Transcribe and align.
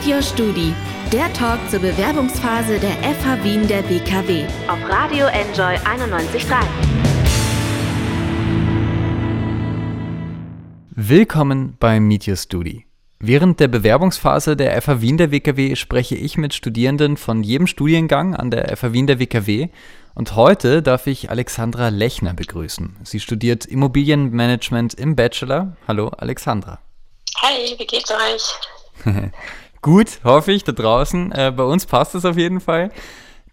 Meet 0.00 0.14
Your 0.14 0.22
Studi, 0.22 0.74
der 1.12 1.30
Talk 1.34 1.58
zur 1.68 1.80
Bewerbungsphase 1.80 2.78
der 2.78 2.92
FH 3.02 3.44
Wien 3.44 3.68
der 3.68 3.82
BKW 3.82 4.44
auf 4.66 4.78
Radio 4.88 5.26
Enjoy 5.26 5.74
91.3. 5.76 6.56
Willkommen 10.92 11.76
beim 11.78 12.08
Meet 12.08 12.28
Your 12.28 12.36
Studi. 12.36 12.86
Während 13.18 13.60
der 13.60 13.68
Bewerbungsphase 13.68 14.56
der 14.56 14.80
FH 14.80 15.02
Wien 15.02 15.18
der 15.18 15.32
WKW 15.32 15.76
spreche 15.76 16.14
ich 16.14 16.38
mit 16.38 16.54
Studierenden 16.54 17.18
von 17.18 17.42
jedem 17.42 17.66
Studiengang 17.66 18.34
an 18.34 18.50
der 18.50 18.74
FH 18.74 18.94
Wien 18.94 19.06
der 19.06 19.18
WKW 19.18 19.68
und 20.14 20.34
heute 20.34 20.80
darf 20.80 21.08
ich 21.08 21.28
Alexandra 21.28 21.88
Lechner 21.88 22.32
begrüßen. 22.32 22.96
Sie 23.02 23.20
studiert 23.20 23.66
Immobilienmanagement 23.66 24.94
im 24.94 25.14
Bachelor. 25.14 25.76
Hallo 25.86 26.08
Alexandra. 26.08 26.78
Hi, 27.42 27.74
wie 27.76 27.86
geht's 27.86 28.10
euch? 28.10 28.54
Gut, 29.82 30.20
hoffe 30.24 30.52
ich, 30.52 30.64
da 30.64 30.72
draußen. 30.72 31.32
Äh, 31.32 31.52
bei 31.52 31.62
uns 31.62 31.86
passt 31.86 32.14
es 32.14 32.24
auf 32.24 32.36
jeden 32.36 32.60
Fall. 32.60 32.92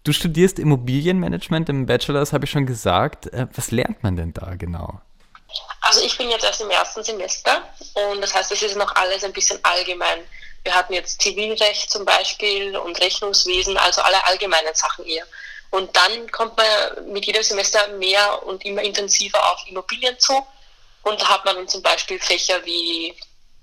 Du 0.04 0.12
studierst 0.12 0.58
Immobilienmanagement 0.58 1.68
im 1.68 1.86
Bachelor, 1.86 2.20
das 2.20 2.32
habe 2.32 2.44
ich 2.44 2.50
schon 2.50 2.66
gesagt. 2.66 3.26
Äh, 3.32 3.46
was 3.54 3.70
lernt 3.70 4.02
man 4.02 4.16
denn 4.16 4.34
da 4.34 4.54
genau? 4.54 5.00
Also 5.80 6.02
ich 6.04 6.18
bin 6.18 6.28
jetzt 6.28 6.44
erst 6.44 6.60
im 6.60 6.68
ersten 6.68 7.02
Semester 7.02 7.62
und 7.94 8.20
das 8.20 8.34
heißt, 8.34 8.52
es 8.52 8.62
ist 8.62 8.76
noch 8.76 8.94
alles 8.96 9.24
ein 9.24 9.32
bisschen 9.32 9.58
allgemein. 9.62 10.18
Wir 10.62 10.74
hatten 10.74 10.92
jetzt 10.92 11.22
Zivilrecht 11.22 11.90
zum 11.90 12.04
Beispiel 12.04 12.76
und 12.76 13.00
Rechnungswesen, 13.00 13.78
also 13.78 14.02
alle 14.02 14.26
allgemeinen 14.26 14.74
Sachen 14.74 15.06
eher. 15.06 15.24
Und 15.70 15.96
dann 15.96 16.30
kommt 16.30 16.56
man 16.58 17.12
mit 17.12 17.24
jedem 17.24 17.42
Semester 17.42 17.88
mehr 17.98 18.46
und 18.46 18.64
immer 18.66 18.82
intensiver 18.82 19.38
auf 19.50 19.64
Immobilien 19.66 20.18
zu. 20.18 20.34
Und 21.02 21.20
da 21.22 21.28
hat 21.28 21.44
man 21.46 21.56
dann 21.56 21.68
zum 21.68 21.82
Beispiel 21.82 22.18
Fächer 22.18 22.64
wie 22.64 23.14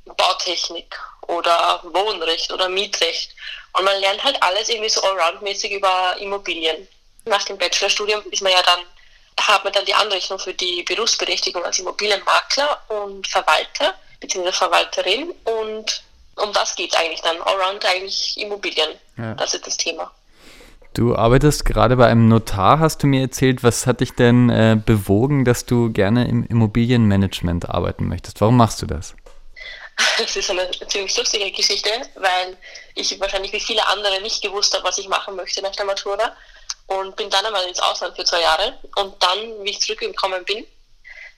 Bautechnik 0.05 0.95
oder 1.27 1.81
Wohnrecht 1.83 2.51
oder 2.51 2.69
Mietrecht. 2.69 3.35
Und 3.73 3.85
man 3.85 3.99
lernt 3.99 4.23
halt 4.23 4.41
alles 4.41 4.69
irgendwie 4.69 4.89
so 4.89 5.01
allroundmäßig 5.01 5.71
über 5.71 6.15
Immobilien. 6.19 6.87
Nach 7.25 7.43
dem 7.43 7.57
Bachelorstudium 7.57 8.21
ist 8.31 8.41
man 8.41 8.51
ja 8.51 8.61
dann, 8.63 8.79
hat 9.45 9.63
man 9.63 9.73
dann 9.73 9.85
die 9.85 9.93
Anrechnung 9.93 10.39
für 10.39 10.53
die 10.53 10.83
Berufsberechtigung 10.83 11.63
als 11.63 11.79
Immobilienmakler 11.79 12.79
und 12.87 13.27
Verwalter 13.27 13.95
bzw. 14.19 14.51
Verwalterin 14.51 15.33
und 15.43 16.03
um 16.35 16.51
das 16.53 16.75
geht 16.75 16.93
es 16.93 16.99
eigentlich 16.99 17.21
dann. 17.21 17.41
Allround 17.41 17.85
eigentlich 17.85 18.37
Immobilien. 18.37 18.91
Ja. 19.17 19.33
Das 19.35 19.53
ist 19.53 19.65
das 19.65 19.77
Thema. 19.77 20.11
Du 20.93 21.15
arbeitest 21.15 21.65
gerade 21.65 21.97
bei 21.97 22.07
einem 22.07 22.29
Notar, 22.29 22.79
hast 22.79 23.03
du 23.03 23.07
mir 23.07 23.21
erzählt. 23.21 23.63
Was 23.63 23.85
hat 23.85 23.99
dich 23.99 24.13
denn 24.13 24.49
äh, 24.49 24.77
bewogen, 24.83 25.43
dass 25.43 25.65
du 25.65 25.91
gerne 25.91 26.27
im 26.27 26.45
Immobilienmanagement 26.45 27.69
arbeiten 27.69 28.07
möchtest? 28.07 28.39
Warum 28.39 28.55
machst 28.55 28.81
du 28.81 28.85
das? 28.85 29.13
Das 30.17 30.35
ist 30.35 30.49
eine 30.49 30.69
ziemlich 30.87 31.15
lustige 31.17 31.51
Geschichte, 31.51 31.89
weil 32.15 32.57
ich 32.95 33.19
wahrscheinlich 33.19 33.51
wie 33.51 33.59
viele 33.59 33.85
andere 33.87 34.21
nicht 34.21 34.41
gewusst 34.41 34.73
habe, 34.73 34.83
was 34.83 34.97
ich 34.97 35.07
machen 35.07 35.35
möchte 35.35 35.61
nach 35.61 35.75
der 35.75 35.85
Matura 35.85 36.35
und 36.87 37.15
bin 37.15 37.29
dann 37.29 37.45
einmal 37.45 37.67
ins 37.67 37.79
Ausland 37.79 38.15
für 38.15 38.25
zwei 38.25 38.41
Jahre 38.41 38.79
und 38.95 39.21
dann, 39.21 39.63
wie 39.63 39.71
ich 39.71 39.81
zurückgekommen 39.81 40.43
bin, 40.45 40.65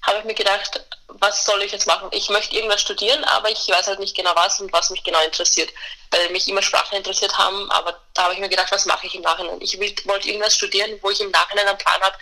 habe 0.03 0.19
ich 0.19 0.25
mir 0.25 0.33
gedacht, 0.33 0.83
was 1.07 1.45
soll 1.45 1.61
ich 1.63 1.71
jetzt 1.71 1.87
machen? 1.87 2.09
Ich 2.11 2.29
möchte 2.29 2.55
irgendwas 2.55 2.81
studieren, 2.81 3.23
aber 3.25 3.49
ich 3.49 3.67
weiß 3.67 3.87
halt 3.87 3.99
nicht 3.99 4.15
genau 4.15 4.35
was 4.35 4.59
und 4.59 4.71
was 4.71 4.89
mich 4.89 5.03
genau 5.03 5.21
interessiert, 5.23 5.69
weil 6.11 6.29
mich 6.29 6.47
immer 6.47 6.61
Sprachen 6.61 6.95
interessiert 6.95 7.37
haben, 7.37 7.69
aber 7.71 7.99
da 8.13 8.23
habe 8.23 8.33
ich 8.33 8.39
mir 8.39 8.49
gedacht, 8.49 8.71
was 8.71 8.85
mache 8.85 9.07
ich 9.07 9.15
im 9.15 9.21
Nachhinein? 9.21 9.59
Ich 9.61 9.79
wollte 9.79 10.27
irgendwas 10.27 10.55
studieren, 10.55 10.99
wo 11.01 11.09
ich 11.09 11.19
im 11.19 11.31
Nachhinein 11.31 11.67
einen 11.67 11.77
Plan 11.77 12.01
habe, 12.01 12.17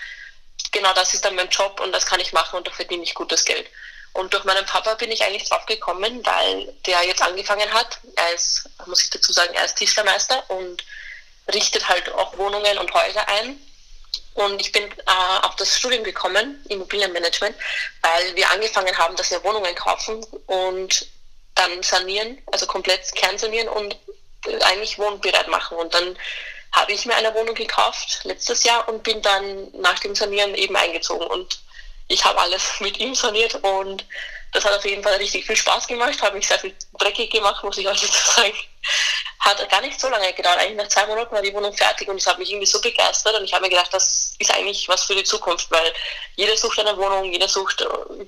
genau 0.71 0.93
das 0.93 1.13
ist 1.13 1.25
dann 1.25 1.35
mein 1.35 1.49
Job 1.49 1.79
und 1.79 1.91
das 1.91 2.05
kann 2.05 2.19
ich 2.19 2.33
machen 2.33 2.57
und 2.57 2.67
da 2.67 2.71
verdiene 2.71 3.03
ich 3.03 3.13
gutes 3.13 3.43
Geld. 3.45 3.67
Und 4.15 4.33
durch 4.33 4.45
meinen 4.45 4.65
Papa 4.65 4.93
bin 4.93 5.11
ich 5.11 5.23
eigentlich 5.23 5.49
drauf 5.49 5.65
gekommen, 5.65 6.25
weil 6.25 6.73
der 6.85 7.05
jetzt 7.05 7.21
angefangen 7.21 7.71
hat. 7.73 7.99
Er 8.15 8.33
ist, 8.33 8.69
muss 8.85 9.03
ich 9.03 9.09
dazu 9.09 9.33
sagen, 9.33 9.53
ist 9.55 9.75
Tischlermeister 9.75 10.49
und 10.49 10.85
richtet 11.53 11.87
halt 11.89 12.09
auch 12.13 12.37
Wohnungen 12.37 12.77
und 12.77 12.93
Häuser 12.93 13.27
ein. 13.27 13.59
Und 14.35 14.61
ich 14.61 14.71
bin 14.71 14.83
äh, 14.83 15.45
auf 15.45 15.57
das 15.57 15.77
Studium 15.77 16.05
gekommen, 16.05 16.63
Immobilienmanagement, 16.69 17.57
weil 18.01 18.35
wir 18.35 18.49
angefangen 18.51 18.97
haben, 18.97 19.17
dass 19.17 19.31
wir 19.31 19.43
Wohnungen 19.43 19.75
kaufen 19.75 20.25
und 20.47 21.07
dann 21.55 21.83
sanieren, 21.83 22.41
also 22.53 22.65
komplett 22.67 23.13
kernsanieren 23.15 23.67
und 23.67 23.97
eigentlich 24.63 24.97
wohnbereit 24.97 25.49
machen. 25.49 25.77
Und 25.77 25.93
dann 25.93 26.17
habe 26.71 26.93
ich 26.93 27.05
mir 27.05 27.15
eine 27.15 27.33
Wohnung 27.33 27.55
gekauft 27.55 28.21
letztes 28.23 28.63
Jahr 28.63 28.87
und 28.87 29.03
bin 29.03 29.21
dann 29.21 29.71
nach 29.73 29.99
dem 29.99 30.15
Sanieren 30.15 30.55
eben 30.55 30.75
eingezogen. 30.77 31.27
Und 31.27 31.59
ich 32.07 32.23
habe 32.23 32.39
alles 32.39 32.79
mit 32.79 32.99
ihm 32.99 33.15
saniert 33.15 33.55
und 33.63 34.05
das 34.51 34.63
hat 34.63 34.73
auf 34.73 34.85
jeden 34.85 35.03
Fall 35.03 35.15
richtig 35.15 35.45
viel 35.45 35.55
Spaß 35.55 35.87
gemacht, 35.87 36.21
habe 36.21 36.37
mich 36.37 36.47
sehr 36.47 36.59
viel 36.59 36.73
dreckig 36.97 37.31
gemacht, 37.31 37.63
muss 37.63 37.77
ich 37.77 37.87
euch 37.87 38.01
jetzt 38.01 38.35
sagen. 38.35 38.53
Hat 39.39 39.69
gar 39.69 39.81
nicht 39.81 39.99
so 39.99 40.07
lange 40.07 40.31
gedauert, 40.33 40.59
eigentlich 40.59 40.77
nach 40.77 40.87
zwei 40.87 41.05
Monaten 41.07 41.33
war 41.35 41.41
die 41.41 41.53
Wohnung 41.53 41.73
fertig 41.73 42.07
und 42.07 42.17
es 42.17 42.25
hat 42.25 42.39
mich 42.39 42.49
irgendwie 42.49 42.65
so 42.65 42.79
begeistert 42.79 43.35
und 43.35 43.43
ich 43.43 43.53
habe 43.53 43.63
mir 43.63 43.69
gedacht, 43.69 43.93
das 43.93 44.33
ist 44.39 44.53
eigentlich 44.53 44.87
was 44.87 45.03
für 45.03 45.15
die 45.15 45.23
Zukunft, 45.23 45.69
weil 45.71 45.93
jeder 46.35 46.55
sucht 46.55 46.79
eine 46.79 46.95
Wohnung, 46.97 47.31
jeder 47.31 47.47
sucht 47.47 47.81
äh, 47.81 48.25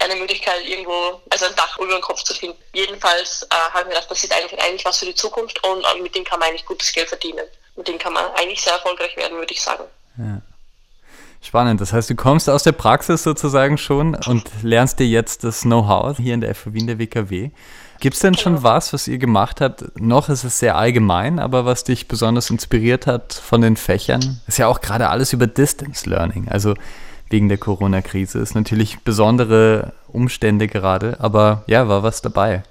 eine 0.00 0.16
Möglichkeit, 0.16 0.64
irgendwo, 0.64 1.20
also 1.30 1.46
ein 1.46 1.54
Dach 1.56 1.78
über 1.78 1.92
den 1.92 2.02
Kopf 2.02 2.22
zu 2.24 2.34
finden. 2.34 2.60
Jedenfalls 2.72 3.42
äh, 3.44 3.54
habe 3.54 3.80
ich 3.80 3.86
mir 3.86 3.94
gedacht, 3.94 4.10
das 4.10 4.24
ist 4.24 4.32
eigentlich, 4.32 4.60
eigentlich 4.60 4.84
was 4.84 4.98
für 4.98 5.06
die 5.06 5.14
Zukunft 5.14 5.62
und 5.64 5.84
äh, 5.84 5.94
mit 6.00 6.14
dem 6.14 6.24
kann 6.24 6.40
man 6.40 6.48
eigentlich 6.48 6.66
gutes 6.66 6.92
Geld 6.92 7.08
verdienen. 7.08 7.46
Mit 7.76 7.86
dem 7.86 7.98
kann 7.98 8.12
man 8.12 8.30
eigentlich 8.32 8.60
sehr 8.60 8.74
erfolgreich 8.74 9.16
werden, 9.16 9.38
würde 9.38 9.54
ich 9.54 9.62
sagen. 9.62 9.84
Spannend. 11.42 11.80
Das 11.80 11.92
heißt, 11.92 12.10
du 12.10 12.14
kommst 12.14 12.50
aus 12.50 12.64
der 12.64 12.72
Praxis 12.72 13.22
sozusagen 13.22 13.78
schon 13.78 14.14
und 14.26 14.44
lernst 14.62 14.98
dir 14.98 15.06
jetzt 15.06 15.42
das 15.42 15.62
Know-how 15.62 16.18
hier 16.18 16.34
in 16.34 16.42
der 16.42 16.54
FW 16.54 16.78
in 16.78 16.86
der 16.86 16.98
WKW. 16.98 17.50
Gibt 17.98 18.14
es 18.14 18.20
denn 18.20 18.34
schon 18.34 18.54
genau. 18.56 18.64
was, 18.64 18.92
was 18.92 19.08
ihr 19.08 19.18
gemacht 19.18 19.60
habt? 19.60 19.98
Noch 19.98 20.28
ist 20.28 20.44
es 20.44 20.58
sehr 20.58 20.76
allgemein, 20.76 21.38
aber 21.38 21.64
was 21.64 21.84
dich 21.84 22.08
besonders 22.08 22.50
inspiriert 22.50 23.06
hat 23.06 23.34
von 23.34 23.62
den 23.62 23.76
Fächern? 23.76 24.40
Ist 24.46 24.58
ja 24.58 24.68
auch 24.68 24.80
gerade 24.80 25.08
alles 25.08 25.32
über 25.32 25.46
Distance 25.46 26.08
Learning. 26.08 26.48
Also 26.48 26.74
wegen 27.30 27.48
der 27.48 27.58
Corona-Krise 27.58 28.38
ist 28.38 28.54
natürlich 28.54 29.00
besondere 29.00 29.92
Umstände 30.08 30.66
gerade, 30.66 31.16
aber 31.20 31.62
ja, 31.66 31.88
war 31.88 32.02
was 32.02 32.22
dabei. 32.22 32.62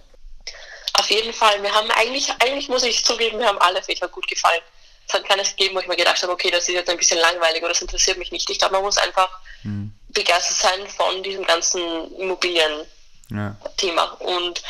Auf 0.94 1.10
jeden 1.10 1.34
Fall. 1.34 1.62
Wir 1.62 1.72
haben 1.72 1.90
eigentlich, 1.92 2.30
eigentlich 2.40 2.70
muss 2.70 2.84
ich 2.84 3.04
zugeben, 3.04 3.40
wir 3.40 3.48
haben 3.48 3.60
alle 3.60 3.82
Fächer 3.82 4.08
gut 4.08 4.28
gefallen 4.28 4.62
es 5.10 5.14
hat 5.14 5.28
keines 5.28 5.56
gegeben, 5.56 5.76
wo 5.76 5.80
ich 5.80 5.88
mir 5.88 5.96
gedacht 5.96 6.22
habe, 6.22 6.32
okay, 6.32 6.52
das 6.52 6.68
ist 6.68 6.76
jetzt 6.76 6.90
ein 6.90 6.98
bisschen 6.98 7.20
langweilig 7.20 7.62
oder 7.62 7.70
das 7.70 7.82
interessiert 7.82 8.18
mich 8.18 8.32
nicht. 8.32 8.50
Ich 8.50 8.60
glaube, 8.60 8.74
man 8.74 8.84
muss 8.84 8.98
einfach 8.98 9.30
mhm. 9.64 9.92
begeistert 10.10 10.58
sein 10.58 10.88
von 10.88 11.24
diesem 11.24 11.46
ganzen 11.46 12.16
Immobilien-Thema. 12.16 14.18
Ja. 14.20 14.26
Und 14.26 14.62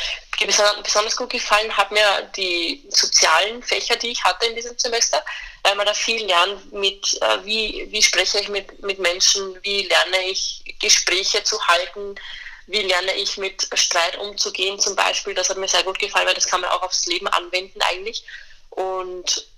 besonders 0.82 1.16
gut 1.16 1.28
gefallen 1.28 1.76
hat 1.76 1.90
mir 1.90 2.30
die 2.36 2.82
sozialen 2.88 3.62
Fächer, 3.62 3.96
die 3.96 4.08
ich 4.08 4.24
hatte 4.24 4.46
in 4.46 4.56
diesem 4.56 4.78
Semester, 4.78 5.22
weil 5.62 5.74
man 5.74 5.84
da 5.84 5.92
viel 5.92 6.24
lernt 6.24 6.72
mit, 6.72 7.20
äh, 7.20 7.44
wie, 7.44 7.88
wie 7.90 8.02
spreche 8.02 8.38
ich 8.38 8.48
mit, 8.48 8.82
mit 8.82 8.98
Menschen, 8.98 9.58
wie 9.62 9.82
lerne 9.82 10.22
ich 10.30 10.64
Gespräche 10.80 11.44
zu 11.44 11.62
halten, 11.66 12.14
wie 12.66 12.80
lerne 12.80 13.12
ich 13.16 13.36
mit 13.36 13.68
Streit 13.74 14.16
umzugehen 14.16 14.78
zum 14.78 14.96
Beispiel. 14.96 15.34
Das 15.34 15.50
hat 15.50 15.58
mir 15.58 15.68
sehr 15.68 15.82
gut 15.82 15.98
gefallen, 15.98 16.26
weil 16.26 16.34
das 16.34 16.46
kann 16.46 16.62
man 16.62 16.70
auch 16.70 16.82
aufs 16.82 17.04
Leben 17.04 17.28
anwenden 17.28 17.82
eigentlich. 17.82 18.24
Und 18.70 19.49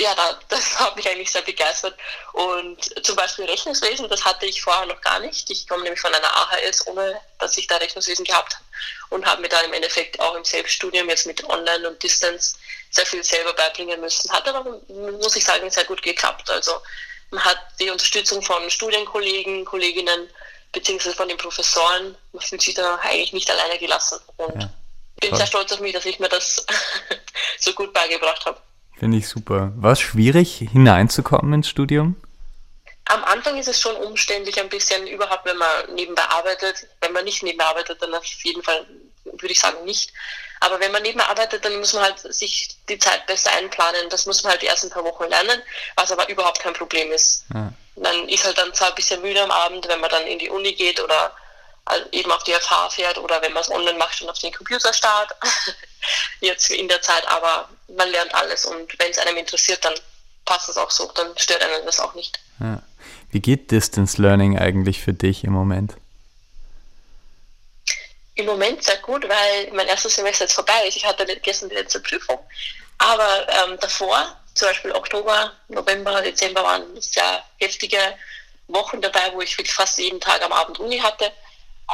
ja, 0.00 0.14
da, 0.14 0.38
das 0.48 0.78
hat 0.78 0.96
mich 0.96 1.08
eigentlich 1.08 1.30
sehr 1.30 1.42
begeistert. 1.42 1.96
Und 2.32 3.04
zum 3.04 3.16
Beispiel 3.16 3.44
Rechnungswesen, 3.44 4.08
das 4.08 4.24
hatte 4.24 4.46
ich 4.46 4.62
vorher 4.62 4.86
noch 4.86 5.00
gar 5.00 5.20
nicht. 5.20 5.48
Ich 5.50 5.68
komme 5.68 5.82
nämlich 5.82 6.00
von 6.00 6.14
einer 6.14 6.34
AHS, 6.34 6.86
ohne 6.86 7.20
dass 7.38 7.56
ich 7.58 7.66
da 7.66 7.76
Rechnungswesen 7.76 8.24
gehabt 8.24 8.54
habe. 8.54 8.64
Und 9.10 9.26
habe 9.26 9.42
mir 9.42 9.48
da 9.48 9.60
im 9.60 9.72
Endeffekt 9.72 10.18
auch 10.20 10.34
im 10.34 10.44
Selbststudium 10.44 11.08
jetzt 11.08 11.26
mit 11.26 11.44
Online 11.44 11.88
und 11.88 12.02
Distance 12.02 12.56
sehr 12.90 13.06
viel 13.06 13.22
selber 13.22 13.52
beibringen 13.52 14.00
müssen. 14.00 14.30
Hat 14.32 14.48
aber, 14.48 14.80
muss 14.88 15.36
ich 15.36 15.44
sagen, 15.44 15.70
sehr 15.70 15.84
gut 15.84 16.02
geklappt. 16.02 16.48
Also 16.50 16.80
man 17.30 17.44
hat 17.44 17.58
die 17.78 17.90
Unterstützung 17.90 18.42
von 18.42 18.68
Studienkollegen, 18.70 19.64
Kolleginnen, 19.64 20.28
beziehungsweise 20.72 21.16
von 21.16 21.28
den 21.28 21.38
Professoren. 21.38 22.16
Man 22.32 22.42
fühlt 22.42 22.62
sich 22.62 22.74
da 22.74 22.96
eigentlich 22.96 23.32
nicht 23.32 23.50
alleine 23.50 23.78
gelassen. 23.78 24.18
Und 24.36 24.60
ja, 24.60 24.70
bin 25.20 25.36
sehr 25.36 25.46
stolz 25.46 25.70
auf 25.72 25.80
mich, 25.80 25.92
dass 25.92 26.06
ich 26.06 26.18
mir 26.18 26.28
das 26.28 26.64
so 27.58 27.72
gut 27.74 27.92
beigebracht 27.92 28.44
habe. 28.46 28.60
Finde 29.00 29.16
ich 29.16 29.28
super. 29.28 29.72
War 29.76 29.92
es 29.92 30.00
schwierig, 30.00 30.58
hineinzukommen 30.70 31.54
ins 31.54 31.70
Studium? 31.70 32.16
Am 33.06 33.24
Anfang 33.24 33.56
ist 33.56 33.66
es 33.66 33.80
schon 33.80 33.96
umständlich 33.96 34.60
ein 34.60 34.68
bisschen, 34.68 35.06
überhaupt 35.06 35.46
wenn 35.46 35.56
man 35.56 35.94
nebenbei 35.94 36.22
arbeitet. 36.24 36.86
Wenn 37.00 37.14
man 37.14 37.24
nicht 37.24 37.42
nebenbei 37.42 37.64
arbeitet, 37.64 38.02
dann 38.02 38.12
auf 38.12 38.26
jeden 38.26 38.62
Fall 38.62 38.86
würde 39.24 39.52
ich 39.52 39.58
sagen 39.58 39.86
nicht. 39.86 40.12
Aber 40.60 40.78
wenn 40.80 40.92
man 40.92 41.00
nebenbei 41.00 41.24
arbeitet, 41.24 41.64
dann 41.64 41.78
muss 41.78 41.94
man 41.94 42.02
halt 42.02 42.18
sich 42.18 42.76
die 42.90 42.98
Zeit 42.98 43.26
besser 43.26 43.50
einplanen. 43.52 44.10
Das 44.10 44.26
muss 44.26 44.42
man 44.42 44.52
halt 44.52 44.60
die 44.60 44.66
ersten 44.66 44.90
paar 44.90 45.04
Wochen 45.04 45.24
lernen, 45.24 45.62
was 45.96 46.12
aber 46.12 46.28
überhaupt 46.28 46.60
kein 46.60 46.74
Problem 46.74 47.10
ist. 47.10 47.46
Ja. 47.54 47.72
Man 47.96 48.28
ist 48.28 48.44
halt 48.44 48.58
dann 48.58 48.74
zwar 48.74 48.90
ein 48.90 48.94
bisschen 48.96 49.22
müde 49.22 49.42
am 49.42 49.50
Abend, 49.50 49.88
wenn 49.88 50.00
man 50.00 50.10
dann 50.10 50.26
in 50.26 50.38
die 50.38 50.50
Uni 50.50 50.74
geht 50.74 51.00
oder 51.00 51.34
eben 52.12 52.30
auf 52.30 52.44
die 52.44 52.52
FH 52.52 52.90
fährt 52.90 53.18
oder 53.18 53.40
wenn 53.42 53.52
man 53.52 53.62
es 53.62 53.70
online 53.70 53.98
macht 53.98 54.20
und 54.22 54.30
auf 54.30 54.38
den 54.38 54.52
Computer 54.52 54.92
startet. 54.92 55.36
Jetzt 56.40 56.70
in 56.70 56.88
der 56.88 57.02
Zeit, 57.02 57.26
aber 57.28 57.68
man 57.96 58.10
lernt 58.10 58.34
alles 58.34 58.64
und 58.64 58.98
wenn 58.98 59.10
es 59.10 59.18
einem 59.18 59.36
interessiert, 59.36 59.84
dann 59.84 59.94
passt 60.44 60.68
es 60.68 60.76
auch 60.76 60.90
so, 60.90 61.10
dann 61.14 61.36
stört 61.36 61.62
einen 61.62 61.86
das 61.86 62.00
auch 62.00 62.14
nicht. 62.14 62.40
Ja. 62.58 62.82
Wie 63.30 63.40
geht 63.40 63.70
Distance 63.70 64.20
Learning 64.20 64.58
eigentlich 64.58 65.00
für 65.00 65.12
dich 65.12 65.44
im 65.44 65.52
Moment? 65.52 65.94
Im 68.34 68.46
Moment 68.46 68.82
sehr 68.82 68.96
gut, 68.96 69.28
weil 69.28 69.70
mein 69.72 69.86
erstes 69.86 70.16
Semester 70.16 70.44
jetzt 70.44 70.54
vorbei 70.54 70.86
ist. 70.86 70.96
Ich 70.96 71.04
hatte 71.04 71.24
gestern 71.40 71.68
die 71.68 71.76
letzte 71.76 72.00
Prüfung. 72.00 72.38
Aber 72.98 73.46
ähm, 73.48 73.78
davor, 73.80 74.36
zum 74.54 74.68
Beispiel 74.68 74.92
Oktober, 74.92 75.52
November, 75.68 76.20
Dezember, 76.22 76.62
waren 76.62 77.00
sehr 77.00 77.42
heftige 77.58 77.98
Wochen 78.68 79.00
dabei, 79.00 79.32
wo 79.32 79.40
ich 79.40 79.56
wirklich 79.56 79.74
fast 79.74 79.98
jeden 79.98 80.20
Tag 80.20 80.42
am 80.42 80.52
Abend 80.52 80.78
Uni 80.80 80.98
hatte. 80.98 81.30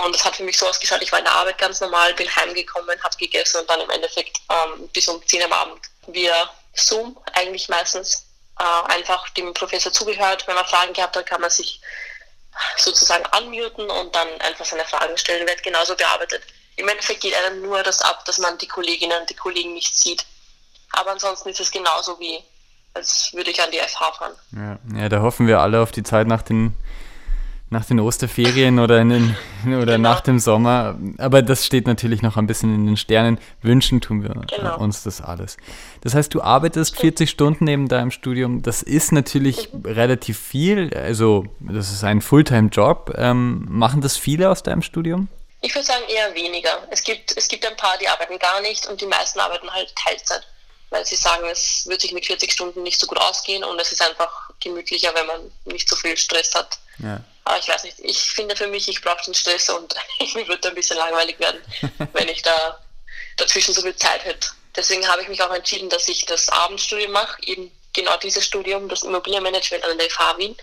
Und 0.05 0.15
das 0.15 0.25
hat 0.25 0.37
für 0.37 0.43
mich 0.43 0.59
so 0.59 0.67
ausgeschaut, 0.67 1.03
ich 1.03 1.11
war 1.11 1.19
in 1.19 1.25
der 1.25 1.35
Arbeit 1.35 1.59
ganz 1.59 1.81
normal, 1.81 2.13
bin 2.15 2.35
heimgekommen, 2.35 3.03
habe 3.03 3.17
gegessen 3.17 3.61
und 3.61 3.71
dann 3.71 3.81
im 3.81 3.91
Endeffekt 3.91 4.41
ähm, 4.51 4.89
bis 4.89 5.09
um 5.09 5.25
10 5.27 5.45
am 5.45 5.53
Abend 5.53 5.81
via 6.07 6.51
Zoom 6.75 7.19
eigentlich 7.33 7.69
meistens 7.69 8.27
äh, 8.59 8.93
einfach 8.93 9.29
dem 9.31 9.55
Professor 9.55 9.93
zugehört. 9.93 10.47
Wenn 10.47 10.55
man 10.55 10.67
Fragen 10.67 10.93
gehabt 10.93 11.17
hat, 11.17 11.27
kann 11.27 11.41
man 11.41 11.51
sich 11.51 11.81
sozusagen 12.77 13.25
anmuten 13.27 13.89
und 13.91 14.15
dann 14.15 14.29
einfach 14.41 14.65
seine 14.65 14.85
Fragen 14.85 15.17
stellen, 15.17 15.47
wird 15.47 15.63
genauso 15.63 15.95
bearbeitet. 15.95 16.43
Im 16.77 16.89
Endeffekt 16.89 17.23
geht 17.23 17.35
einem 17.35 17.63
nur 17.63 17.83
das 17.83 18.01
ab, 18.03 18.25
dass 18.27 18.39
man 18.39 18.59
die 18.59 18.69
Kolleginnen 18.69 19.19
und 19.21 19.31
die 19.31 19.35
Kollegen 19.35 19.73
nicht 19.73 19.97
sieht. 19.97 20.27
Aber 20.93 21.11
ansonsten 21.11 21.49
ist 21.49 21.61
es 21.61 21.71
genauso 21.71 22.19
wie, 22.21 22.43
als 22.95 23.33
würde 23.33 23.51
ich 23.51 23.63
an 23.63 23.71
die 23.71 23.79
FH 23.79 24.13
fahren. 24.13 24.35
Ja, 24.53 25.01
ja 25.01 25.09
da 25.09 25.21
hoffen 25.21 25.47
wir 25.47 25.61
alle 25.61 25.81
auf 25.81 25.91
die 25.91 26.03
Zeit 26.03 26.27
nach 26.27 26.43
den 26.43 26.77
nach 27.69 27.85
den 27.85 27.99
Osterferien 27.99 28.79
oder, 28.79 29.01
in 29.01 29.11
den, 29.11 29.37
oder 29.67 29.97
genau. 29.97 30.11
nach 30.11 30.21
dem 30.21 30.39
Sommer. 30.39 30.97
Aber 31.19 31.43
das 31.43 31.67
steht 31.67 31.87
natürlich 31.87 32.23
noch 32.23 32.37
ein 32.37 32.47
bisschen 32.47 32.73
in 32.75 32.87
den 32.87 32.97
Sternen. 32.97 33.39
Wünschen 33.63 34.01
tun 34.01 34.23
wir 34.23 34.31
genau. 34.47 34.79
uns 34.79 35.03
das 35.03 35.21
alles. 35.21 35.57
Das 36.03 36.15
heißt, 36.15 36.33
du 36.33 36.43
arbeitest 36.43 36.97
40 36.99 37.29
Stunden 37.29 37.65
neben 37.65 37.89
deinem 37.89 38.13
Studium. 38.13 38.63
Das 38.63 38.83
ist 38.83 39.11
natürlich 39.11 39.73
mhm. 39.73 39.85
relativ 39.85 40.39
viel. 40.39 40.95
Also, 40.95 41.47
das 41.61 41.91
ist 41.91 42.05
ein 42.05 42.21
Fulltime-Job. 42.21 43.15
Ähm, 43.17 43.67
machen 43.69 44.01
das 44.01 44.17
viele 44.17 44.51
aus 44.51 44.63
deinem 44.63 44.83
Studium? 44.83 45.29
Ich 45.61 45.75
würde 45.75 45.87
sagen 45.87 46.05
eher 46.09 46.33
weniger. 46.35 46.87
Es 46.91 47.03
gibt, 47.03 47.37
es 47.37 47.49
gibt 47.49 47.67
ein 47.67 47.77
paar, 47.77 47.99
die 48.01 48.07
arbeiten 48.07 48.39
gar 48.39 48.61
nicht 48.61 48.87
und 48.87 49.01
die 49.01 49.07
meisten 49.07 49.41
arbeiten 49.41 49.69
halt 49.71 49.93
Teilzeit, 49.97 50.47
weil 50.91 51.05
sie 51.05 51.17
sagen, 51.17 51.45
es 51.51 51.85
wird 51.89 52.01
sich 52.01 52.13
mit 52.13 52.27
40 52.27 52.53
Stunden 52.53 52.85
nicht 52.85 53.01
so 53.01 53.09
gut 53.09 53.19
ausgehen 53.19 53.65
und 53.65 53.81
es 53.81 53.91
ist 53.91 54.03
einfach 54.03 54.51
gemütlicher, 54.61 55.13
wenn 55.15 55.27
man 55.27 55.41
nicht 55.65 55.89
so 55.89 55.97
viel 55.97 56.17
Stress 56.17 56.55
hat. 56.55 56.79
Ja. 56.99 57.21
Aber 57.47 57.59
ich 57.59 57.69
weiß 57.69 57.85
nicht, 57.85 58.01
ich 58.01 58.19
finde 58.19 58.57
für 58.57 58.67
mich, 58.67 58.89
ich 58.89 59.01
brauche 59.01 59.25
den 59.25 59.33
Stress 59.33 59.69
und 59.69 59.95
mir 60.35 60.49
wird 60.49 60.67
ein 60.67 60.75
bisschen 60.75 60.97
langweilig 60.97 61.39
werden, 61.39 61.63
wenn 62.13 62.29
ich 62.29 62.43
da 62.43 62.85
dazwischen 63.37 63.73
so 63.73 63.83
viel 63.83 63.95
Zeit 63.95 64.25
hätte. 64.25 64.49
Deswegen 64.75 65.07
habe 65.07 65.23
ich 65.23 65.29
mich 65.29 65.41
auch 65.41 65.55
entschieden, 65.55 65.89
dass 65.89 66.09
ich 66.09 66.27
das 66.27 66.49
Abendstudium 66.49 67.13
mache, 67.13 67.41
eben 67.45 67.71
genau 67.93 68.17
dieses 68.17 68.45
Studium, 68.45 68.89
das 68.89 69.05
Immobilienmanagement 69.05 69.85
an 69.85 69.97
der 69.97 70.11
FH 70.11 70.39
Wien, 70.39 70.57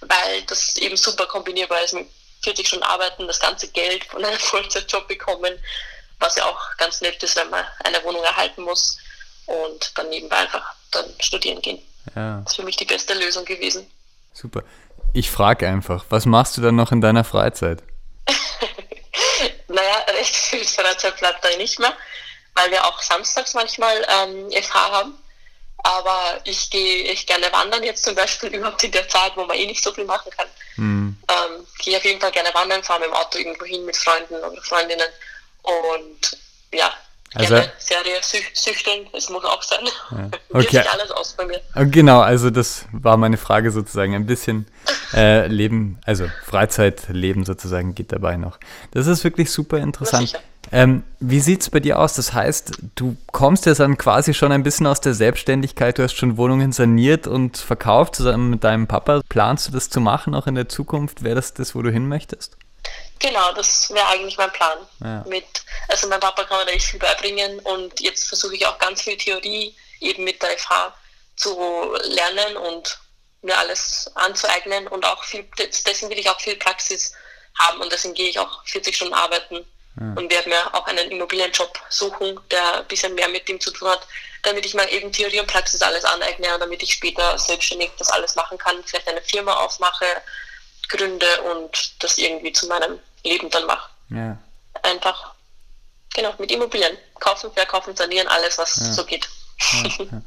weil 0.00 0.42
das 0.44 0.74
eben 0.76 0.96
super 0.96 1.26
kombinierbar 1.26 1.82
ist 1.82 1.92
mit 1.92 2.08
40 2.44 2.66
Stunden 2.66 2.84
arbeiten, 2.84 3.26
das 3.26 3.38
ganze 3.38 3.68
Geld 3.68 4.04
von 4.04 4.24
einem 4.24 4.38
Vollzeitjob 4.38 5.06
bekommen, 5.06 5.62
was 6.18 6.36
ja 6.36 6.46
auch 6.46 6.76
ganz 6.78 7.02
nett 7.02 7.22
ist, 7.22 7.36
wenn 7.36 7.50
man 7.50 7.66
eine 7.84 8.02
Wohnung 8.04 8.24
erhalten 8.24 8.62
muss 8.62 8.96
und 9.44 9.92
dann 9.98 10.08
nebenbei 10.08 10.36
einfach 10.36 10.74
dann 10.92 11.12
studieren 11.20 11.60
gehen. 11.60 11.86
Ja. 12.16 12.40
Das 12.40 12.52
ist 12.52 12.56
für 12.56 12.62
mich 12.62 12.78
die 12.78 12.86
beste 12.86 13.12
Lösung 13.12 13.44
gewesen. 13.44 13.86
Super. 14.32 14.64
Ich 15.14 15.30
frage 15.30 15.68
einfach, 15.68 16.04
was 16.08 16.24
machst 16.24 16.56
du 16.56 16.62
dann 16.62 16.76
noch 16.76 16.90
in 16.90 17.00
deiner 17.00 17.24
Freizeit? 17.24 17.82
naja, 19.68 19.96
recht 20.16 20.34
viel 20.34 20.64
Freizeit 20.64 21.18
bleibt 21.18 21.44
da 21.44 21.54
nicht 21.56 21.78
mehr, 21.78 21.92
weil 22.54 22.70
wir 22.70 22.84
auch 22.86 23.00
samstags 23.02 23.54
manchmal 23.54 24.06
ähm, 24.08 24.50
FH 24.50 24.74
haben. 24.74 25.14
Aber 25.84 26.40
ich 26.44 26.70
gehe 26.70 27.08
echt 27.08 27.26
gerne 27.26 27.52
wandern 27.52 27.82
jetzt 27.82 28.04
zum 28.04 28.14
Beispiel 28.14 28.48
überhaupt 28.54 28.84
in 28.84 28.92
der 28.92 29.08
Zeit, 29.08 29.32
wo 29.36 29.44
man 29.44 29.56
eh 29.56 29.66
nicht 29.66 29.82
so 29.82 29.92
viel 29.92 30.04
machen 30.04 30.30
kann. 30.30 30.48
Mhm. 30.76 31.16
Ähm, 31.28 31.66
gehe 31.78 31.96
auf 31.96 32.04
jeden 32.04 32.20
Fall 32.20 32.32
gerne 32.32 32.54
wandern, 32.54 32.82
fahre 32.82 33.00
mit 33.00 33.08
dem 33.08 33.14
Auto 33.14 33.38
irgendwo 33.38 33.64
hin 33.64 33.84
mit 33.84 33.96
Freunden 33.96 34.34
oder 34.34 34.62
Freundinnen. 34.62 35.08
Und 35.62 36.38
ja, 36.72 36.92
also, 37.34 37.54
Gerne 37.54 37.72
Serie 37.78 38.14
süchteln, 38.52 39.06
es 39.12 39.30
muss 39.30 39.44
auch 39.44 39.62
sein. 39.62 39.80
Ja. 40.10 40.30
Okay. 40.54 40.82
alles 40.92 41.10
aus 41.10 41.32
bei 41.32 41.46
mir. 41.46 41.60
Äh, 41.74 41.86
genau, 41.86 42.20
also 42.20 42.50
das 42.50 42.84
war 42.92 43.16
meine 43.16 43.38
Frage 43.38 43.70
sozusagen. 43.70 44.14
Ein 44.14 44.26
bisschen 44.26 44.66
äh, 45.14 45.46
Leben, 45.46 45.98
also 46.04 46.26
Freizeitleben 46.44 47.44
sozusagen 47.44 47.94
geht 47.94 48.12
dabei 48.12 48.36
noch. 48.36 48.58
Das 48.90 49.06
ist 49.06 49.24
wirklich 49.24 49.50
super 49.50 49.78
interessant. 49.78 50.38
Ähm, 50.70 51.02
wie 51.20 51.40
sieht 51.40 51.62
es 51.62 51.70
bei 51.70 51.80
dir 51.80 51.98
aus? 51.98 52.14
Das 52.14 52.32
heißt, 52.32 52.72
du 52.94 53.16
kommst 53.32 53.66
ja 53.66 53.74
dann 53.74 53.98
quasi 53.98 54.34
schon 54.34 54.52
ein 54.52 54.62
bisschen 54.62 54.86
aus 54.86 55.00
der 55.00 55.14
Selbstständigkeit. 55.14 55.98
Du 55.98 56.02
hast 56.02 56.14
schon 56.14 56.36
Wohnungen 56.36 56.72
saniert 56.72 57.26
und 57.26 57.56
verkauft 57.56 58.16
zusammen 58.16 58.50
mit 58.50 58.64
deinem 58.64 58.86
Papa. 58.86 59.22
Planst 59.28 59.68
du 59.68 59.72
das 59.72 59.90
zu 59.90 60.00
machen 60.00 60.34
auch 60.34 60.46
in 60.46 60.54
der 60.54 60.68
Zukunft? 60.68 61.22
Wäre 61.22 61.34
das 61.36 61.54
das, 61.54 61.74
wo 61.74 61.82
du 61.82 61.90
hin 61.90 62.08
möchtest? 62.08 62.56
Genau, 63.22 63.52
das 63.52 63.88
wäre 63.90 64.08
eigentlich 64.08 64.36
mein 64.36 64.52
Plan. 64.52 64.78
Ja. 65.00 65.24
Mit, 65.28 65.46
also 65.88 66.08
mein 66.08 66.18
Papa 66.18 66.42
kann 66.42 66.58
mir 66.58 66.66
da 66.66 66.72
echt 66.72 66.86
viel 66.86 66.98
beibringen 66.98 67.60
und 67.60 68.00
jetzt 68.00 68.26
versuche 68.26 68.56
ich 68.56 68.66
auch 68.66 68.78
ganz 68.78 69.02
viel 69.02 69.16
Theorie 69.16 69.76
eben 70.00 70.24
mit 70.24 70.42
der 70.42 70.58
FH 70.58 70.92
zu 71.36 71.96
lernen 72.02 72.56
und 72.56 72.98
mir 73.42 73.56
alles 73.56 74.10
anzueignen 74.14 74.88
und 74.88 75.04
auch 75.04 75.22
viel, 75.22 75.48
deswegen 75.56 76.10
will 76.10 76.18
ich 76.18 76.28
auch 76.28 76.40
viel 76.40 76.56
Praxis 76.56 77.12
haben 77.58 77.80
und 77.80 77.92
deswegen 77.92 78.14
gehe 78.14 78.28
ich 78.28 78.38
auch 78.40 78.64
40 78.66 78.96
Stunden 78.96 79.14
arbeiten 79.14 79.64
ja. 80.00 80.14
und 80.16 80.30
werde 80.30 80.48
mir 80.48 80.74
auch 80.74 80.86
einen 80.86 81.10
Immobilienjob 81.10 81.78
suchen, 81.90 82.40
der 82.50 82.80
ein 82.80 82.86
bisschen 82.86 83.14
mehr 83.14 83.28
mit 83.28 83.48
dem 83.48 83.60
zu 83.60 83.70
tun 83.70 83.88
hat, 83.88 84.06
damit 84.42 84.66
ich 84.66 84.74
mir 84.74 84.88
eben 84.90 85.12
Theorie 85.12 85.38
und 85.38 85.46
Praxis 85.46 85.80
alles 85.82 86.04
aneigne 86.04 86.52
und 86.54 86.60
damit 86.60 86.82
ich 86.82 86.94
später 86.94 87.38
selbstständig 87.38 87.92
das 87.98 88.10
alles 88.10 88.34
machen 88.34 88.58
kann, 88.58 88.82
vielleicht 88.84 89.08
eine 89.08 89.22
Firma 89.22 89.54
aufmache, 89.54 90.06
gründe 90.88 91.42
und 91.42 92.02
das 92.02 92.18
irgendwie 92.18 92.52
zu 92.52 92.66
meinem 92.66 92.98
Leben 93.24 93.50
dann 93.50 93.66
mache. 93.66 93.90
Ja. 94.10 94.38
Einfach, 94.82 95.34
genau, 96.14 96.34
mit 96.38 96.50
Immobilien. 96.50 96.96
Kaufen, 97.20 97.50
verkaufen, 97.52 97.94
sanieren, 97.94 98.28
alles, 98.28 98.58
was 98.58 98.76
ja. 98.76 98.92
so 98.92 99.04
geht. 99.04 99.28
Ja, 100.10 100.22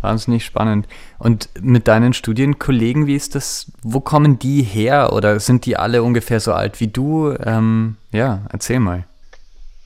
Wahnsinnig 0.00 0.44
spannend. 0.44 0.86
Und 1.18 1.48
mit 1.58 1.88
deinen 1.88 2.12
Studienkollegen, 2.12 3.06
wie 3.06 3.16
ist 3.16 3.34
das? 3.34 3.66
Wo 3.82 4.00
kommen 4.00 4.38
die 4.38 4.62
her? 4.62 5.14
Oder 5.14 5.40
sind 5.40 5.64
die 5.64 5.78
alle 5.78 6.02
ungefähr 6.02 6.40
so 6.40 6.52
alt 6.52 6.78
wie 6.80 6.88
du? 6.88 7.34
Ähm, 7.42 7.96
ja, 8.12 8.42
erzähl 8.52 8.80
mal. 8.80 9.04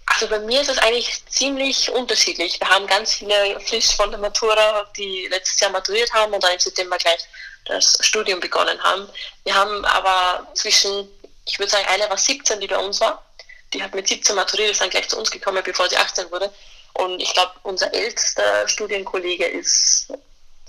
Also 0.07 0.27
bei 0.27 0.41
mir 0.41 0.61
ist 0.61 0.71
es 0.71 0.79
eigentlich 0.79 1.25
ziemlich 1.27 1.93
unterschiedlich. 1.93 2.59
Wir 2.59 2.69
haben 2.69 2.89
ganz 2.89 3.15
viele 3.15 3.61
frisch 3.61 3.95
von 3.95 4.11
der 4.11 4.19
Matura, 4.19 4.85
die 4.97 5.29
letztes 5.31 5.61
Jahr 5.61 5.71
maturiert 5.71 6.13
haben 6.13 6.33
und 6.33 6.43
dann 6.43 6.53
im 6.53 6.59
September 6.59 6.97
gleich 6.99 7.21
das 7.67 7.99
Studium 8.01 8.41
begonnen 8.41 8.83
haben. 8.83 9.07
Wir 9.45 9.55
haben 9.55 9.85
aber 9.85 10.49
zwischen 10.55 11.09
ich 11.49 11.59
würde 11.59 11.71
sagen, 11.71 11.87
eine 11.89 12.09
war 12.09 12.19
17, 12.19 12.61
die 12.61 12.67
bei 12.67 12.79
uns 12.79 13.01
war. 13.01 13.25
Die 13.73 13.83
hat 13.83 13.95
mit 13.95 14.07
17 14.07 14.37
maturiert, 14.37 14.71
ist 14.71 14.81
dann 14.81 14.91
gleich 14.91 15.09
zu 15.09 15.19
uns 15.19 15.31
gekommen, 15.31 15.63
bevor 15.65 15.89
sie 15.89 15.97
18 15.97 16.31
wurde. 16.31 16.53
Und 16.95 17.21
ich 17.21 17.33
glaube, 17.33 17.53
unser 17.63 17.93
ältester 17.93 18.67
Studienkollege 18.69 19.45
ist 19.45 20.13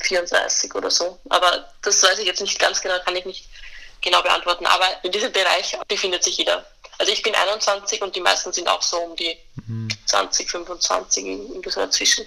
34 0.02 0.74
oder 0.76 0.90
so. 0.90 1.20
Aber 1.30 1.66
das 1.82 2.02
weiß 2.04 2.20
ich 2.20 2.26
jetzt 2.26 2.42
nicht 2.42 2.60
ganz 2.60 2.82
genau, 2.82 2.96
kann 3.04 3.16
ich 3.16 3.26
nicht 3.26 3.50
genau 4.02 4.22
beantworten. 4.22 4.66
Aber 4.66 4.86
in 5.04 5.12
diesem 5.12 5.32
Bereich 5.32 5.78
befindet 5.88 6.24
sich 6.24 6.38
jeder. 6.38 6.66
Also 6.98 7.12
ich 7.12 7.22
bin 7.22 7.34
21 7.34 8.02
und 8.02 8.16
die 8.16 8.22
meisten 8.22 8.52
sind 8.52 8.68
auch 8.68 8.82
so 8.82 8.98
um 8.98 9.16
die 9.16 9.38
mhm. 9.68 9.90
20, 10.06 10.50
25 10.50 11.26
in, 11.26 11.62
so 11.66 11.80
dazwischen. 11.80 12.26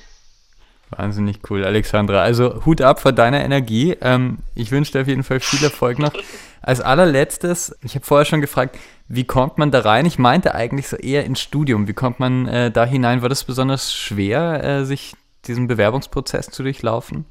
Wahnsinnig 0.91 1.39
cool, 1.51 1.65
Alexandra. 1.65 2.23
Also 2.23 2.65
Hut 2.67 2.83
ab 2.83 3.01
vor 3.01 3.13
deiner 3.13 3.43
Energie. 3.43 3.97
Ähm, 4.03 4.39
ich 4.55 4.71
wünsche 4.71 4.93
dir 4.93 5.03
auf 5.03 5.09
jeden 5.09 5.25
Fall 5.25 5.41
viel 5.41 5.63
Erfolg 5.65 5.99
noch. 5.99 6.13
Als 6.63 6.81
allerletztes, 6.81 7.77
ich 7.83 7.97
habe 7.97 8.07
vorher 8.07 8.25
schon 8.25 8.41
gefragt, 8.41 8.79
wie 9.09 9.25
kommt 9.25 9.59
man 9.59 9.73
da 9.73 9.81
rein? 9.81 10.07
Ich 10.07 10.19
meinte 10.19 10.55
eigentlich 10.55 10.89
so 10.89 10.97
eher 10.97 11.25
ins 11.25 11.41
Studium. 11.41 11.89
Wie 11.89 11.93
kommt 11.93 12.21
man 12.21 12.47
äh, 12.47 12.71
da 12.71 12.85
hinein? 12.85 13.21
War 13.21 13.29
das 13.29 13.45
besonders 13.45 13.93
schwer, 13.93 14.63
äh, 14.63 14.85
sich 14.85 15.15
diesen 15.47 15.67
Bewerbungsprozess 15.67 16.51
zu 16.51 16.63
durchlaufen? 16.63 17.27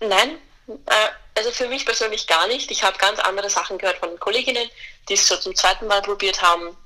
Nein, 0.00 0.30
äh, 0.68 0.92
also 1.38 1.52
für 1.52 1.68
mich 1.68 1.86
persönlich 1.86 2.26
gar 2.26 2.48
nicht. 2.48 2.70
Ich 2.72 2.82
habe 2.82 2.98
ganz 2.98 3.20
andere 3.20 3.48
Sachen 3.48 3.78
gehört 3.78 3.98
von 3.98 4.18
Kolleginnen, 4.18 4.68
die 5.08 5.14
es 5.14 5.28
schon 5.28 5.40
zum 5.40 5.54
zweiten 5.54 5.86
Mal 5.86 6.02
probiert 6.02 6.42
haben 6.42 6.76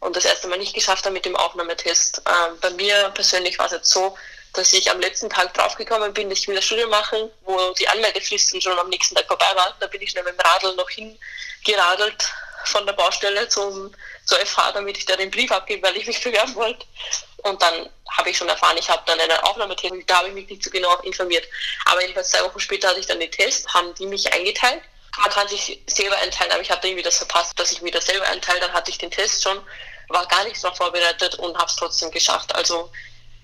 und 0.00 0.16
das 0.16 0.24
erste 0.24 0.48
Mal 0.48 0.58
nicht 0.58 0.74
geschafft 0.74 1.04
haben 1.04 1.12
mit 1.12 1.26
dem 1.26 1.36
Aufnahmetest. 1.36 2.22
Ähm, 2.26 2.56
bei 2.60 2.70
mir 2.70 3.10
persönlich 3.14 3.58
war 3.58 3.66
es 3.66 3.72
jetzt 3.72 3.90
so, 3.90 4.14
dass 4.54 4.72
ich 4.72 4.90
am 4.90 5.00
letzten 5.00 5.28
Tag 5.28 5.52
draufgekommen 5.54 6.14
bin, 6.14 6.30
dass 6.30 6.40
ich 6.40 6.46
das 6.46 6.64
Studium 6.64 6.90
machen, 6.90 7.30
wo 7.42 7.72
die 7.74 7.88
Anmeldefristen 7.88 8.60
schon 8.60 8.78
am 8.78 8.88
nächsten 8.88 9.14
Tag 9.14 9.26
vorbei 9.26 9.50
war. 9.54 9.74
Da 9.80 9.86
bin 9.88 10.00
ich 10.00 10.10
schnell 10.10 10.24
mit 10.24 10.34
dem 10.34 10.40
Radl 10.40 10.74
noch 10.76 10.88
hingeradelt 10.90 12.32
von 12.66 12.86
der 12.86 12.92
Baustelle 12.94 13.48
zum, 13.48 13.94
zur 14.24 14.38
FH, 14.38 14.72
damit 14.72 14.96
ich 14.96 15.04
da 15.04 15.16
den 15.16 15.30
Brief 15.30 15.50
abgebe, 15.50 15.86
weil 15.86 15.96
ich 15.96 16.06
mich 16.06 16.22
bewerben 16.22 16.54
wollte. 16.54 16.86
Und 17.38 17.60
dann 17.60 17.90
habe 18.10 18.30
ich 18.30 18.38
schon 18.38 18.48
erfahren, 18.48 18.76
ich 18.78 18.88
habe 18.88 19.02
dann 19.06 19.20
eine 19.20 19.42
Aufnahmetechnik, 19.44 20.06
da 20.06 20.18
habe 20.18 20.28
ich 20.28 20.34
mich 20.34 20.48
nicht 20.48 20.64
so 20.64 20.70
genau 20.70 20.96
informiert. 21.00 21.46
Aber 21.84 22.00
jedenfalls 22.00 22.30
zwei 22.30 22.42
Wochen 22.44 22.60
später 22.60 22.88
hatte 22.88 23.00
ich 23.00 23.06
dann 23.06 23.20
den 23.20 23.30
Test, 23.30 23.72
haben 23.74 23.94
die 23.94 24.06
mich 24.06 24.32
eingeteilt. 24.32 24.82
Man 25.18 25.30
kann 25.30 25.46
sich 25.48 25.80
selber 25.86 26.16
einteilen, 26.18 26.52
aber 26.52 26.62
ich 26.62 26.70
habe 26.70 26.86
irgendwie 26.86 27.02
das 27.02 27.18
verpasst, 27.18 27.58
dass 27.58 27.70
ich 27.70 27.82
mir 27.82 27.92
das 27.92 28.06
selber 28.06 28.26
einteile. 28.26 28.60
Dann 28.60 28.72
hatte 28.72 28.90
ich 28.90 28.98
den 28.98 29.10
Test 29.10 29.42
schon, 29.42 29.60
war 30.08 30.26
gar 30.26 30.44
nicht 30.44 30.62
darauf 30.62 30.76
vorbereitet 30.76 31.36
und 31.36 31.56
habe 31.56 31.66
es 31.66 31.76
trotzdem 31.76 32.10
geschafft. 32.10 32.54
Also 32.54 32.90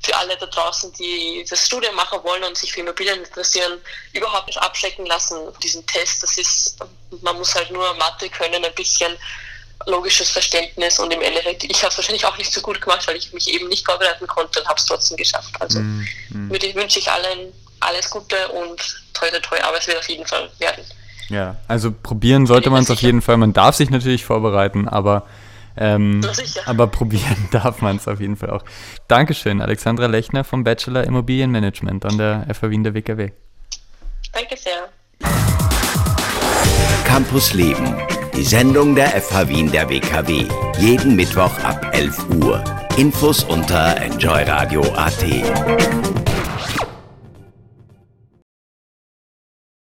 für 0.02 0.16
alle 0.16 0.36
da 0.36 0.46
draußen, 0.46 0.92
die 0.94 1.44
das 1.48 1.66
Studium 1.66 1.94
machen 1.94 2.18
wollen 2.22 2.42
und 2.44 2.56
sich 2.56 2.72
für 2.72 2.80
Immobilien 2.80 3.18
interessieren, 3.18 3.78
überhaupt 4.12 4.46
nicht 4.46 4.60
abschrecken 4.60 5.06
lassen 5.06 5.36
diesen 5.62 5.86
Test. 5.86 6.22
Das 6.22 6.38
ist, 6.38 6.76
man 7.22 7.36
muss 7.36 7.54
halt 7.54 7.70
nur 7.70 7.92
Mathe 7.94 8.28
können 8.30 8.64
ein 8.64 8.74
bisschen 8.74 9.12
logisches 9.86 10.30
Verständnis 10.30 10.98
und 10.98 11.12
im 11.12 11.22
Endeffekt, 11.22 11.64
ich 11.64 11.82
habe 11.82 11.88
es 11.88 11.96
wahrscheinlich 11.96 12.24
auch 12.24 12.36
nicht 12.36 12.52
so 12.52 12.60
gut 12.60 12.80
gemacht, 12.80 13.06
weil 13.06 13.16
ich 13.16 13.32
mich 13.32 13.48
eben 13.48 13.68
nicht 13.68 13.86
vorbereiten 13.86 14.26
konnte 14.26 14.60
und 14.60 14.68
habe 14.68 14.78
es 14.78 14.84
trotzdem 14.84 15.16
geschafft. 15.16 15.54
Also 15.58 15.80
mm, 15.80 16.06
mm. 16.30 16.50
wünsche 16.74 16.98
ich 16.98 17.10
allen 17.10 17.52
alles 17.80 18.10
Gute 18.10 18.48
und 18.48 19.02
toi 19.14 19.30
toi 19.30 19.40
toi, 19.40 19.58
aber 19.62 19.78
es 19.78 19.86
wird 19.86 19.98
auf 19.98 20.08
jeden 20.08 20.26
Fall 20.26 20.50
werden. 20.58 20.84
Ja, 21.28 21.56
also 21.68 21.92
probieren 21.92 22.46
sollte 22.46 22.70
man 22.70 22.82
es 22.82 22.90
auf 22.90 23.00
jeden 23.00 23.22
Fall. 23.22 23.36
Man 23.36 23.52
darf 23.52 23.76
sich 23.76 23.88
natürlich 23.90 24.24
vorbereiten, 24.24 24.88
aber, 24.88 25.26
ähm, 25.76 26.20
aber 26.66 26.86
probieren 26.86 27.36
darf 27.50 27.82
man 27.82 27.96
es 27.96 28.08
auf 28.08 28.20
jeden 28.20 28.36
Fall 28.36 28.50
auch. 28.50 28.64
Dankeschön, 29.08 29.60
Alexandra 29.60 30.06
Lechner 30.06 30.44
vom 30.44 30.64
Bachelor 30.64 31.04
Immobilienmanagement 31.04 32.04
an 32.04 32.18
der 32.18 32.46
FH 32.52 32.70
Wien 32.70 32.84
der 32.84 32.94
WKW. 32.94 33.30
Danke 34.32 34.56
sehr. 34.56 34.88
Campus 37.04 37.54
Leben, 37.54 37.96
die 38.36 38.44
Sendung 38.44 38.94
der 38.94 39.08
FH 39.08 39.48
Wien 39.48 39.70
der 39.70 39.88
WKW. 39.88 40.46
Jeden 40.78 41.16
Mittwoch 41.16 41.58
ab 41.64 41.90
11 41.92 42.28
Uhr. 42.30 42.64
Infos 42.96 43.44
unter 43.44 44.00
enjoyradio.at. 44.00 46.19